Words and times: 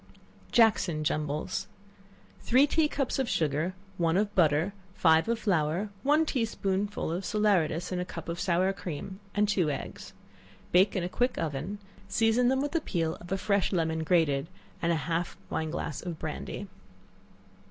Jackson 0.51 1.03
Jumbles. 1.03 1.67
Three 2.39 2.65
tea 2.65 2.87
cups 2.87 3.19
of 3.19 3.29
sugar, 3.29 3.75
one 3.99 4.17
of 4.17 4.33
butter, 4.33 4.73
five 4.95 5.27
of 5.29 5.37
flour, 5.37 5.89
one 6.01 6.25
tea 6.25 6.43
spoonful 6.43 7.11
of 7.11 7.23
salaeratus 7.23 7.91
in 7.91 7.99
a 7.99 8.03
cup 8.03 8.27
of 8.27 8.39
sour 8.39 8.73
cream 8.73 9.19
and 9.35 9.47
two 9.47 9.69
eggs; 9.69 10.13
bake 10.71 10.95
in 10.95 11.03
a 11.03 11.07
quick 11.07 11.37
oven; 11.37 11.77
season 12.07 12.47
them 12.47 12.61
with 12.63 12.71
the 12.71 12.81
peel 12.81 13.15
of 13.21 13.31
a 13.31 13.37
fresh 13.37 13.71
lemon 13.71 14.03
grated, 14.03 14.47
and 14.81 14.91
half 14.91 15.35
a 15.35 15.53
wine 15.53 15.69
glass 15.69 16.01
of 16.01 16.17
brandy. 16.17 16.67